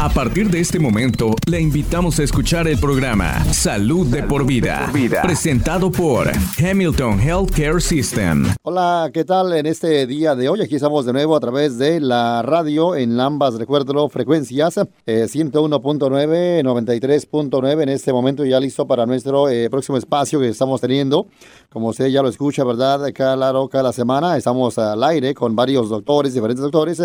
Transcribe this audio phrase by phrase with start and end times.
[0.00, 4.88] A partir de este momento, le invitamos a escuchar el programa Salud de por vida,
[5.24, 8.46] presentado por Hamilton Healthcare System.
[8.62, 9.52] Hola, ¿qué tal?
[9.54, 13.18] En este día de hoy, aquí estamos de nuevo a través de la radio en
[13.18, 20.38] ambas, recuerdo, frecuencias, 101.9, 93.9, en este momento ya listo para nuestro eh, próximo espacio
[20.38, 21.26] que estamos teniendo.
[21.70, 23.00] Como usted ya lo escucha, ¿verdad?
[23.12, 27.02] Cada, cada semana estamos al aire con varios doctores, diferentes doctores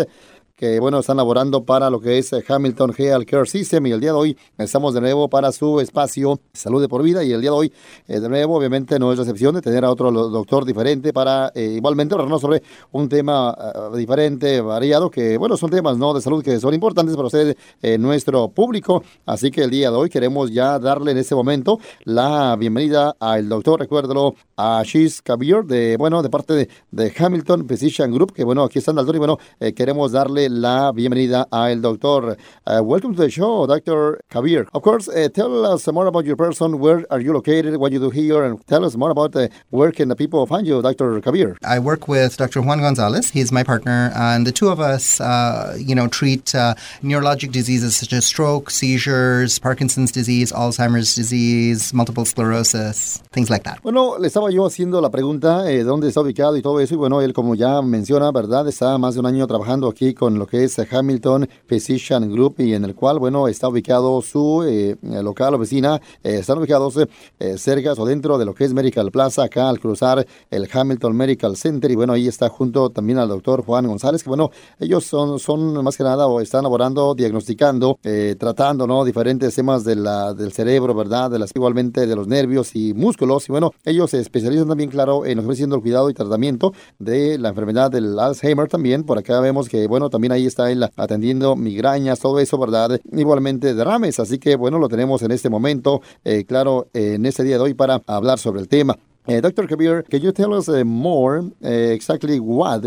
[0.56, 3.86] que bueno, están laborando para lo que es eh, Hamilton Health Care System.
[3.86, 7.24] Y el día de hoy estamos de nuevo para su espacio Salud de por Vida.
[7.24, 7.72] Y el día de hoy
[8.06, 11.74] eh, de nuevo obviamente no es excepción de tener a otro doctor diferente para eh,
[11.76, 12.62] igualmente hablarnos sobre
[12.92, 13.56] un tema
[13.96, 17.56] diferente, variado, que bueno, son temas no de salud que son importantes para ustedes,
[17.98, 22.56] nuestro público, así que el día de hoy queremos ya darle en este momento la
[22.56, 28.12] bienvenida al doctor, recuérdalo, a Shiz Kabir de, bueno, de parte de, de Hamilton Physician
[28.12, 29.38] Group, que bueno, aquí están el doctor y bueno,
[29.74, 32.36] queremos darle la bienvenida al doctor.
[32.66, 34.20] Uh, welcome to the show, Dr.
[34.30, 34.68] Kabir.
[34.72, 36.78] Of course, uh, tell us more about your person.
[36.78, 37.76] Where are you located?
[37.76, 38.44] What you do here?
[38.44, 41.20] And tell us more about uh, where can the people find you, Dr.
[41.20, 41.56] Kabir.
[41.64, 42.62] I work with Dr.
[42.62, 43.30] Juan Gonzalez.
[43.30, 47.96] He's my partner, and the two of us, uh, you know, treat uh, neurologic diseases
[47.96, 53.80] such as stroke, seizures, Parkinson's disease, Alzheimer's disease, multiple sclerosis, things like that.
[53.82, 56.96] Bueno, le estaba yo haciendo la pregunta eh, dónde está ubicado y todo eso, y
[56.96, 58.68] bueno, él como ya menciona, ¿verdad?
[58.68, 62.74] Está más de un año trabajando aquí con lo que es Hamilton Physician Group y
[62.74, 66.00] en el cual, bueno, está ubicado su eh, local oficina.
[66.22, 66.98] Eh, están ubicados
[67.38, 71.16] eh, cerca o dentro de lo que es Medical Plaza, acá al cruzar el Hamilton
[71.16, 71.90] Medical Center.
[71.90, 75.82] Y bueno, ahí está junto también al doctor Juan González, que bueno, ellos son, son
[75.84, 77.98] más que nada o están laborando, diagnosticando,
[78.38, 79.04] tratando, ¿no?
[79.04, 81.30] Diferentes temas de la, del cerebro, ¿verdad?
[81.30, 83.48] De las, igualmente de los nervios y músculos.
[83.48, 87.50] Y bueno, ellos se especializan también, claro, en ofreciendo el cuidado y tratamiento de la
[87.50, 89.04] enfermedad del Alzheimer también.
[89.04, 93.00] Por acá vemos que, bueno, también ahí está él atendiendo migrañas, todo eso, ¿verdad?
[93.12, 97.56] Igualmente derrames, así que bueno, lo tenemos en este momento, eh, claro, en este día
[97.56, 98.96] de hoy para hablar sobre el tema.
[99.26, 99.66] Uh, Dr.
[99.66, 102.82] Kabir, can you tell us uh, more uh, exactly what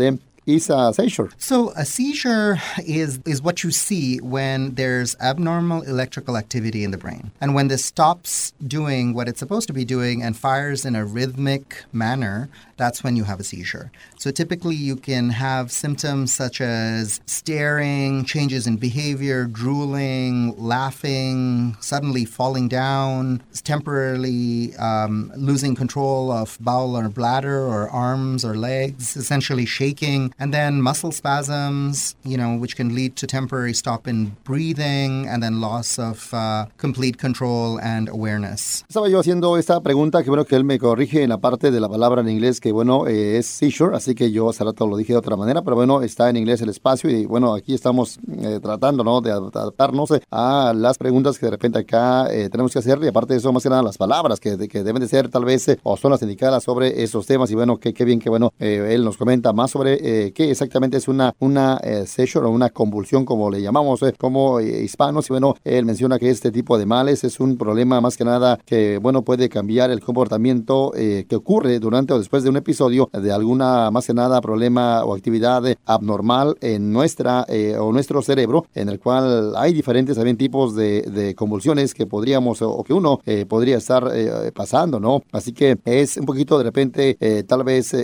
[0.48, 1.30] is a seizure?
[1.36, 6.98] So a seizure is is what you see when there's abnormal electrical activity in the
[6.98, 7.30] brain.
[7.40, 11.04] And when this stops doing what it's supposed to be doing and fires in a
[11.04, 12.48] rhythmic manner,
[12.78, 13.90] that's when you have a seizure.
[14.18, 22.24] So typically you can have symptoms such as staring, changes in behavior, drooling, laughing, suddenly
[22.24, 29.66] falling down, temporarily um, losing control of bowel or bladder or arms or legs, essentially
[29.66, 35.26] shaking, and then muscle spasms, you know, which can lead to temporary stop in breathing
[35.26, 38.84] and then loss of uh, complete control and awareness.
[38.88, 41.80] Estaba yo haciendo esta pregunta que bueno que él me corrige en la parte de
[41.80, 44.96] la palabra en inglés que bueno, eh, es seizure, así que yo hace rato lo
[44.96, 48.18] dije de otra manera, pero bueno, está en inglés el espacio y bueno, aquí estamos
[48.40, 49.20] eh, tratando, ¿no?
[49.20, 53.34] De adaptarnos a las preguntas que de repente acá eh, tenemos que hacer y aparte
[53.34, 55.96] de eso, más que nada las palabras que, que deben de ser tal vez o
[55.96, 59.52] son las indicadas sobre esos temas y bueno, qué bien que bueno, él nos comenta
[59.52, 64.60] más sobre qué exactamente es una, una seizure o una convulsión como le llamamos como
[64.60, 68.24] hispanos y bueno, él menciona que este tipo de males es un problema más que
[68.24, 73.10] nada que bueno, puede cambiar el comportamiento que ocurre durante o después de un episodio
[73.12, 78.66] de alguna, más que nada, problema o actividad abnormal en nuestra eh, o nuestro cerebro,
[78.74, 83.20] en el cual hay diferentes también tipos de, de convulsiones que podríamos o, que uno
[83.26, 85.22] eh, podría estar eh, pasando, ¿no?
[85.32, 87.16] Así que es un poquito de repente
[87.46, 87.94] tal vez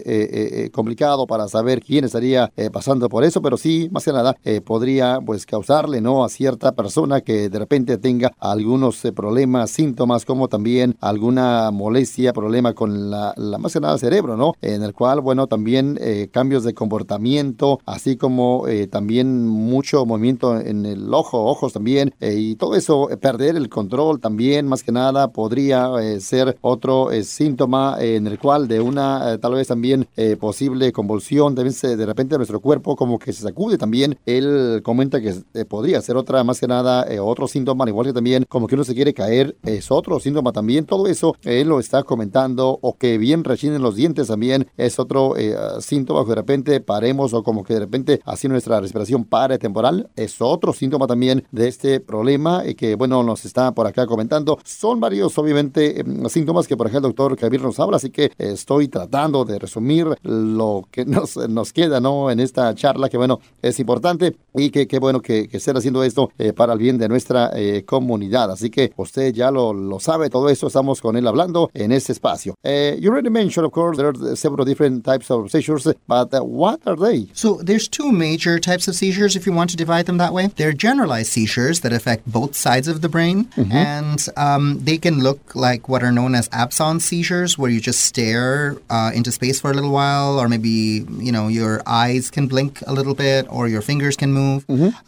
[0.72, 5.46] complicado para saber quién estaría pasando por eso, pero sí, más que nada, podría pues
[5.46, 6.24] causarle, ¿no?
[6.24, 12.74] A cierta persona que de repente tenga algunos problemas, síntomas, como también alguna molestia, problema
[12.74, 14.54] con la, la más que nada cerebro, ¿no?
[14.62, 20.60] En el cual, bueno, también eh, cambios de comportamiento, así como eh, también mucho movimiento
[20.60, 24.92] en el ojo, ojos también, eh, y todo eso, perder el control también, más que
[24.92, 30.06] nada, podría ser otro síntoma en el cual de una, tal vez también
[30.38, 34.18] posible convulsión, también se, de repente nuestro cuerpo como que se sacude también.
[34.26, 35.34] Él comenta que
[35.68, 38.94] podría ser otra, más que nada, otro síntoma, igual que también como que uno se
[38.94, 40.86] quiere caer, es otro síntoma también.
[40.86, 45.36] Todo eso él lo está comentando, o que bien rechinen los dientes también es otro
[45.36, 50.10] eh, síntoma de repente paremos o como que de repente así nuestra respiración pare temporal.
[50.16, 54.58] Es otro síntoma también de este problema y que bueno nos está por acá comentando.
[54.64, 58.32] Son varios obviamente em, síntomas que por ejemplo el doctor Javier nos habla, así que
[58.38, 62.30] estoy tratando de resumir lo que nos, nos queda queda, ¿no?
[62.30, 66.02] En esta charla que, bueno, es importante y que qué bueno que, que estén haciendo
[66.02, 68.50] esto eh, para el bien de nuestra eh, comunidad.
[68.50, 72.54] Así que usted ya lo, lo sabe, todo estamos con él hablando en este espacio.
[72.64, 76.40] Uh, you already mentioned, of course, there are several different types of seizures, but uh,
[76.40, 77.28] what are they?
[77.34, 80.48] So there's two major types of seizures if you want to divide them that way.
[80.56, 85.54] They're generalized seizures that affect both sides of the brain, and um, they can look
[85.54, 89.70] like what are known as absence seizures, where you just stare uh, into space for
[89.70, 93.62] a little while, or maybe you know your eyes can blink a little bit, or
[93.74, 94.60] your fingers can move.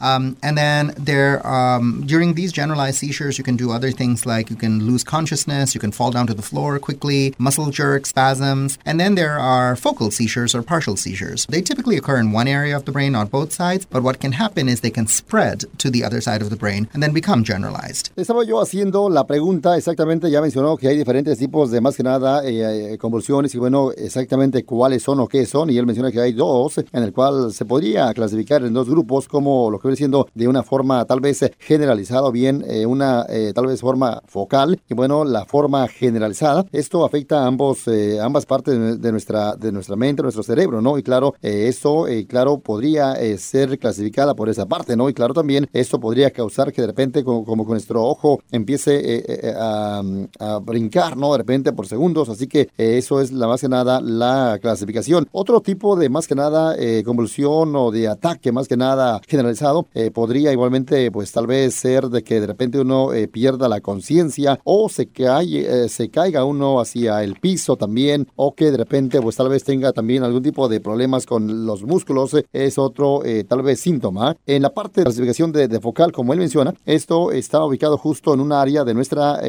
[0.09, 4.51] Um, and then there, um, during these generalized seizures, you can do other things like
[4.53, 8.79] you can lose consciousness, you can fall down to the floor quickly, muscle jerks, spasms,
[8.89, 11.47] and then there are focal seizures or partial seizures.
[11.55, 14.33] They typically occur in one area of the brain, on both sides, but what can
[14.33, 17.45] happen is they can spread to the other side of the brain and then become
[17.45, 18.11] generalized.
[18.17, 22.03] Estaba yo haciendo la pregunta, exactamente, ya mencionó que hay diferentes tipos de más que
[22.03, 26.11] nada eh, eh, convulsiones y bueno, exactamente cuáles son o qué son, y él menciona
[26.11, 26.47] que hay dos,
[26.93, 30.49] en el cual se podría clasificar en dos grupos como lo que viene siendo de
[30.49, 34.95] una forma tal vez generalizada o bien eh, una eh, tal vez forma focal y
[34.95, 36.65] bueno, la forma generalizada.
[36.73, 40.99] Esto afecta a ambos, eh, ambas partes de, nuestra, de nuestra mente, nuestro cerebro, ¿no?
[40.99, 45.09] Y claro, eh, eso, eh, claro, podría eh, ser clasificada por esa parte, ¿no?
[45.09, 48.95] Y claro, también esto podría causar que de repente, como, como que nuestro ojo empiece
[48.97, 50.03] eh, eh, a,
[50.39, 51.33] a brincar, ¿no?
[51.33, 55.29] De repente por segundos, así que eh, eso es la más que nada la clasificación.
[55.33, 56.46] Otro tipo de más que nada
[56.79, 61.75] eh, convulsión o de ataque más que nada generalizado eh, podría igualmente, pues tal vez
[61.75, 66.11] ser de que de repente uno eh, pierda la conciencia o se, cae, eh, se
[66.11, 70.23] caiga uno hacia el piso también o que de repente pues tal vez tenga también
[70.23, 74.37] algún tipo de problemas con los músculos eh, es otro eh, tal vez síntoma.
[74.47, 78.35] En la parte de clasificación de, de focal, como él menciona, esto está ubicado justo
[78.35, 79.41] en un área de nuestra,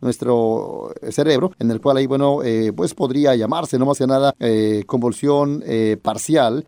[0.00, 2.40] nuestro cerebro en el cual ahí, bueno,
[2.74, 4.34] pues podría llamarse, no más que nada,
[4.86, 5.98] convulsión eh,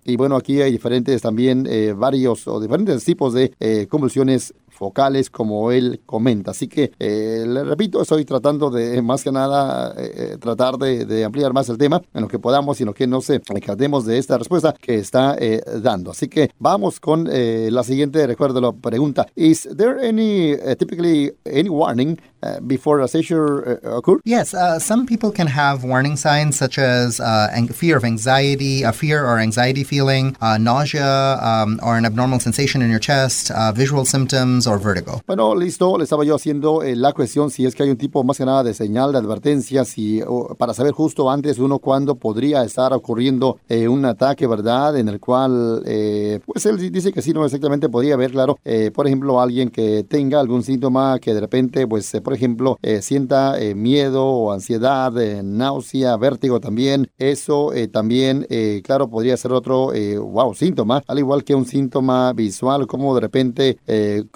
[0.05, 5.29] Y bueno, aquí hay diferentes también, eh, varios o diferentes tipos de eh, convulsiones focales
[5.29, 6.53] como él comenta.
[6.53, 11.25] Así que, eh, le repito, estoy tratando de, más que nada, eh, eh, tratar de,
[11.25, 14.07] ampliar más el tema en lo que podamos y en lo que no se encantemos
[14.07, 15.37] de esta respuesta que está
[15.83, 16.13] dando.
[16.13, 19.27] Así que vamos con la siguiente, recuerdo la pregunta.
[19.35, 22.19] Is there any, typically, any warning
[22.67, 24.21] before a seizure uh, occur?
[24.25, 28.93] Yes, uh, some people can have warning signs such as uh, fear of anxiety, a
[28.93, 33.73] fear or anxiety feeling, uh, nausea, um, or an abnormal sensation in your chest, uh,
[33.73, 34.67] visual symptoms,
[35.27, 38.23] Bueno, listo, le estaba yo haciendo eh, la cuestión si es que hay un tipo
[38.25, 42.17] más que nada de señal de advertencia, si o, para saber justo antes uno cuándo
[42.17, 44.97] podría estar ocurriendo eh, un ataque, ¿verdad?
[44.99, 48.59] En el cual, eh, pues él di- dice que sí, no exactamente podría haber, claro,
[48.65, 53.57] eh, por ejemplo, alguien que tenga algún síntoma que de repente, pues, por ejemplo, sienta
[53.75, 55.13] miedo o ansiedad,
[55.43, 58.47] náusea, vértigo también, eso también,
[58.85, 63.79] claro, podría ser otro, wow, síntoma, al igual que un síntoma visual, como de repente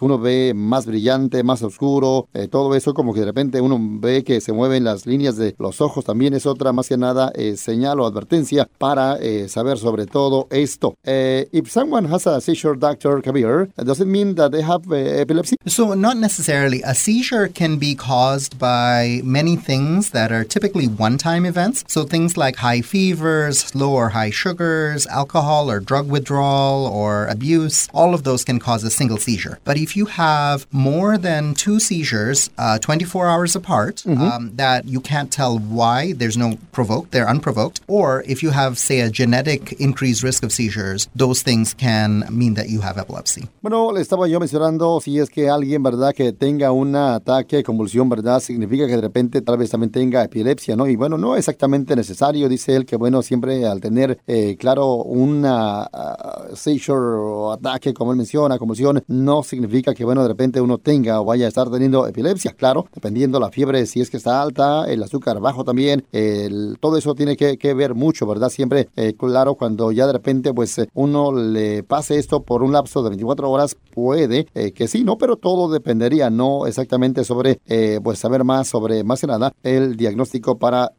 [0.00, 4.24] uno ve más brillante, más oscuro, eh, todo eso como que de repente uno ve
[4.24, 7.56] que se mueven las líneas de los ojos, también es otra más que nada eh,
[7.56, 10.94] señal o advertencia para eh, saber sobre todo esto.
[11.04, 13.20] Eh, if someone has a seizure, Dr.
[13.22, 15.56] Kabir, does it mean that they have uh, epilepsy?
[15.66, 16.82] So, not necessarily.
[16.82, 21.84] A seizure can be caused by many things that are typically one time events.
[21.88, 27.88] So, things like high fevers, low or high sugars, alcohol or drug withdrawal, or abuse,
[27.92, 29.58] all of those can cause a single seizure.
[29.64, 35.00] But if you have more than two seizures, uh, 24 hours apart, um, that you
[35.00, 39.72] can't tell why, there's no provoked, they're unprovoked, or if you have, say, a genetic
[39.80, 43.48] increased risk of seizures, those things can mean that you have epilepsy.
[43.62, 46.14] Bueno, le estaba yo mencionando si es que alguien, ¿verdad?
[46.14, 48.40] Que tenga un ataque, convulsión, ¿verdad?
[48.40, 50.86] Significa que de repente tal vez también tenga epilepsia, ¿no?
[50.86, 55.82] Y bueno, no exactamente necesario, dice él, que bueno, siempre al tener, eh, claro, una
[55.82, 60.78] ah, seizure o ataque, como él menciona, convulsión, no significa que, bueno, de repente uno
[60.78, 64.42] tenga o vaya a estar teniendo epilepsia, claro, dependiendo la fiebre, si es que está
[64.42, 68.50] alta, el azúcar bajo también, el- todo eso tiene que, ver mucho, ¿verdad?
[68.50, 72.72] Siempre, eh, claro, cuando ya de repente, pues, eh, uno le pase esto por un
[72.72, 75.16] lapso de 24 horas, puede eh, que sí, ¿no?
[75.16, 79.96] Pero todo dependería, no exactamente sobre, eh, pues, saber más sobre, más que nada, el
[79.96, 80.92] diagnóstico para,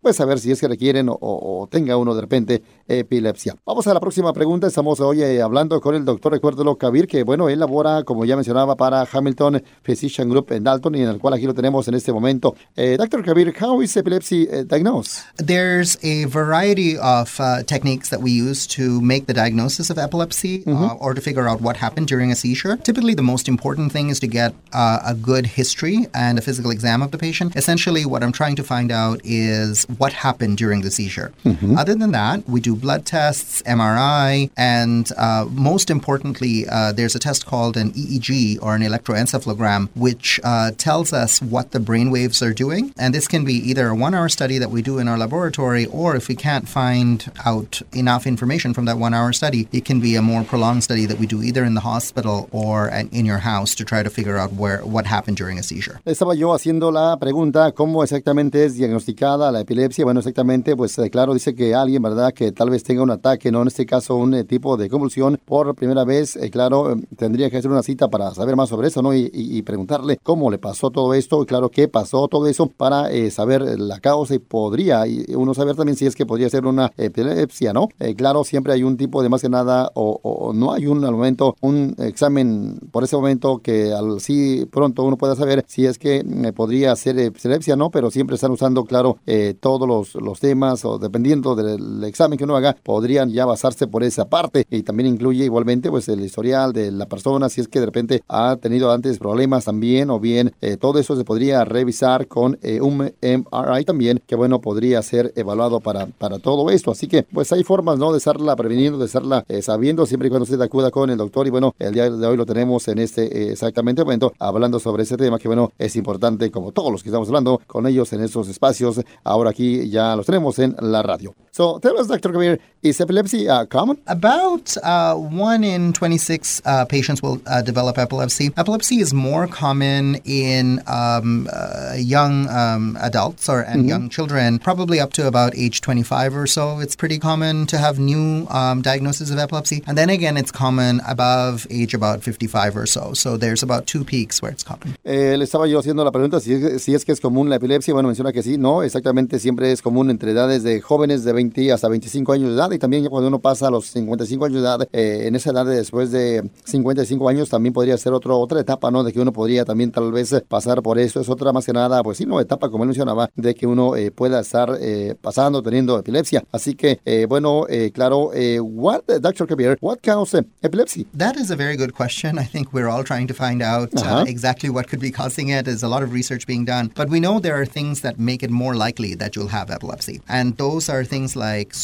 [0.00, 3.56] pues, saber si es que requieren o tenga uno de repente epilepsia.
[3.64, 4.66] Vamos a la próxima pregunta.
[4.66, 8.36] Estamos hoy eh, hablando con el doctor, recuérdelo, Kabir, que, bueno, él labora, como ya
[8.36, 11.94] mencionaba, para Hamilton Physician Group en Dalton y en el cual aquí lo tenemos en
[11.94, 12.54] este momento.
[12.76, 13.24] Eh, Dr.
[13.24, 15.24] Kabir, how is epilepsy eh, diagnosed?
[15.36, 20.62] There's a variety of uh, techniques that we use to make the diagnosis of epilepsy
[20.66, 22.76] uh, or to figure out what happened during a seizure.
[22.76, 26.70] Typically, the most important thing is to get uh, a good history and a physical
[26.70, 27.56] exam of the patient.
[27.56, 31.32] Essentially, what I'm trying to find out is what happened during the seizure.
[31.76, 37.18] Other than that, we do blood tests, MRI, and uh, most importantly, uh, there's a
[37.18, 42.42] test called an EEG or an electroencephalogram, which uh, tells us what the brain waves
[42.42, 42.92] are doing.
[42.98, 45.86] And this can be either a one hour study that we do in our laboratory,
[45.86, 50.00] or if we can't find out enough information from that one hour study, it can
[50.00, 53.38] be a more prolonged study that we do either in the hospital or in your
[53.38, 56.00] house to try to figure out where what happened during a seizure.
[56.04, 60.04] Estaba yo haciendo la pregunta cómo exactamente es diagnosticada la epilepsia.
[60.04, 63.50] Bueno, exactamente, pues eh, claro, dice que alguien, ¿verdad?, que tal vez tenga un ataque,
[63.50, 67.50] no en este caso un eh, tipo de convulsión por primera vez, eh, claro, tendría
[67.50, 69.14] que hacer una cita para saber más sobre eso, ¿no?
[69.14, 73.08] Y, y, preguntarle cómo le pasó todo esto, y claro, qué pasó todo eso para
[73.30, 75.04] saber la causa y podría
[75.34, 77.88] uno saber también si es que podría ser una epilepsia, ¿no?
[78.16, 81.56] claro, siempre hay un tipo de más que nada, o, no hay un al momento,
[81.60, 86.16] un examen por ese momento que al sí pronto uno pueda saber si es que
[86.18, 87.90] eh, podría ser epilepsia, ¿no?
[87.90, 92.44] Pero siempre están usando, claro, eh, todos los, los temas o dependiendo del examen que
[92.44, 96.90] uno podrían ya basarse por esa parte y también incluye igualmente pues el historial de
[96.90, 100.76] la persona, si es que de repente ha tenido antes problemas también o bien eh,
[100.76, 106.06] todo eso se podría revisar con un MRI también, que bueno, podría ser evaluado para,
[106.06, 106.90] para todo esto.
[106.90, 108.12] Así que pues hay formas, ¿no?
[108.12, 111.50] De estarla preveniendo, de estarla sabiendo siempre y cuando usted acuda con el doctor y
[111.50, 115.38] bueno, el día de hoy lo tenemos en este exactamente momento hablando sobre ese tema
[115.38, 119.00] que, bueno, es importante como todos los que estamos hablando con ellos en estos espacios.
[119.24, 121.34] Ahora aquí ya los tenemos en la radio.
[121.50, 122.06] So tell us.
[122.46, 123.98] Kabir, is epilepsy uh, common?
[124.06, 128.50] About uh, one in 26 uh, patients will uh, develop epilepsy.
[128.56, 133.88] Epilepsy is more common in um, uh, young um, adults or and mm-hmm.
[133.88, 136.78] young children, probably up to about age 25 or so.
[136.78, 139.82] It's pretty common to have new um, diagnosis of epilepsy.
[139.86, 143.14] And then again, it's common above age about 55 or so.
[143.14, 144.96] So there's about two peaks where it's common.
[145.04, 147.56] Eh, le estaba yo haciendo la pregunta si es, si es que es común la
[147.56, 147.94] epilepsia.
[147.94, 151.72] Bueno, menciona que sí, no, exactamente siempre es común entre edades de jóvenes de 20
[151.72, 154.68] hasta 25 años de edad y también cuando uno pasa a los 55 años de
[154.68, 158.60] edad, eh, en esa edad de después de 55 años también podría ser otro, otra
[158.60, 159.04] etapa, ¿no?
[159.04, 161.20] De que uno podría también tal vez pasar por eso.
[161.20, 163.96] Es otra más que nada, pues sí, no, etapa como él mencionaba, de que uno
[163.96, 166.44] eh, pueda estar eh, pasando, teniendo epilepsia.
[166.52, 169.46] Así que, eh, bueno, eh, claro, eh, what, Dr.
[169.46, 171.06] Kabir, what causes epilepsy?
[171.14, 172.38] That is a very good question.
[172.38, 174.24] I think we're all trying to find out uh, uh-huh.
[174.26, 175.64] exactly what could be causing it.
[175.64, 178.42] There's a lot of research being done, but we know there are things that make
[178.42, 180.20] it more likely that you'll have epilepsy.
[180.28, 181.74] And those are things like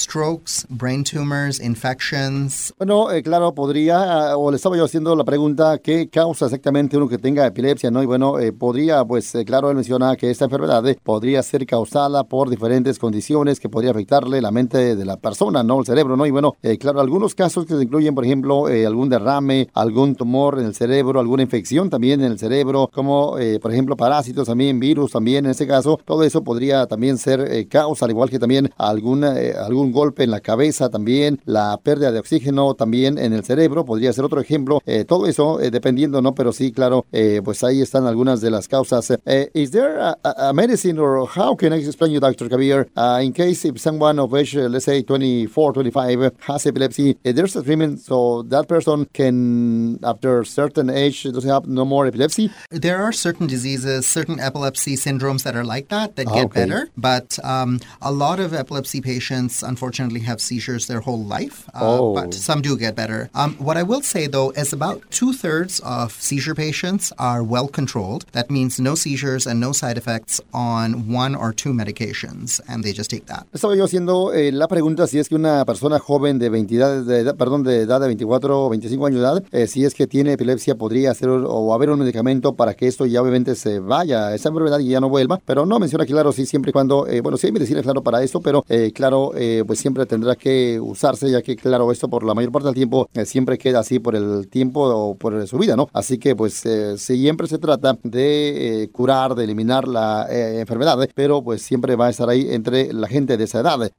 [0.69, 2.73] brain tumors, infections.
[2.79, 7.09] Bueno, eh, claro, podría, o le estaba yo haciendo la pregunta, ¿qué causa exactamente uno
[7.09, 7.91] que tenga epilepsia?
[7.91, 8.03] ¿no?
[8.03, 12.25] Y bueno, eh, podría, pues eh, claro, él menciona que esta enfermedad podría ser causada
[12.25, 15.81] por diferentes condiciones que podría afectarle la mente de la persona, ¿no?
[15.81, 16.27] El cerebro, ¿no?
[16.27, 20.67] Y bueno, claro, algunos casos que se incluyen, por ejemplo, algún derrame, algún tumor en
[20.67, 25.45] el cerebro, alguna infección también en el cerebro, como por ejemplo parásitos también, virus también
[25.45, 29.35] en este caso, todo eso podría también ser causa, al igual que también alguna,
[29.65, 34.13] algún golpe en la cabeza también, la pérdida de oxígeno también en el cerebro, podría
[34.13, 34.81] ser otro ejemplo.
[34.87, 36.35] Eh, todo eso eh, dependiendo, ¿no?
[36.35, 39.13] Pero sí, claro, eh, pues ahí están algunas de las causas.
[39.55, 42.49] is there a, a, medicine or how can I explain you, Dr.
[42.49, 47.57] Kabir, uh, in case if someone of age, let's say 24, 25, has epilepsy, there's
[47.57, 52.51] a treatment so that person can, after certain age, does have no more epilepsy?
[52.71, 56.61] There are certain diseases, certain epilepsy syndromes that are like that, that get okay.
[56.61, 56.91] better.
[56.97, 62.15] But um, a lot of epilepsy patients, unfortunately, have seizures their whole life, uh, oh.
[62.15, 63.31] but some do get better.
[63.35, 67.69] Um, what I will say, though, is about two thirds of seizure patients are well
[67.69, 68.25] controlled.
[68.33, 72.93] That means no seizures and no side effects on one or two medications, and they
[72.93, 73.47] just take that.
[73.53, 77.21] Estaba yo haciendo eh, la pregunta si es que una persona joven de 20 de
[77.21, 80.07] edad, perdón, de edad de 24 o 25 años de edad, eh, si es que
[80.07, 84.35] tiene epilepsia, podría hacer o haber un medicamento para que esto ya obviamente se vaya,
[84.35, 85.41] esa enfermedad y ya no vuelva.
[85.45, 88.23] Pero no menciona claro, sí, siempre y cuando, eh, bueno, sí hay medicina, claro, para
[88.23, 92.25] esto, pero eh, claro, eh, pues siempre tendrá que usarse, ya que claro, esto por
[92.25, 95.59] la mayor parte del tiempo eh, siempre queda así por el tiempo o por su
[95.59, 95.89] vida, ¿no?
[95.93, 101.43] Así que pues eh, siempre se trata de eh, curar, de eliminar la enfermedad, pero
[101.43, 103.91] pues siempre va a estar ahí entre la gente de esa edad.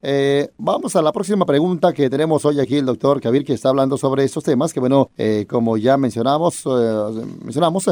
[0.58, 3.98] vamos a la próxima pregunta que tenemos hoy aquí el doctor Kabir que está hablando
[3.98, 5.10] sobre estos temas, que bueno,
[5.48, 6.64] como ya mencionamos,
[7.42, 7.90] mencionamos,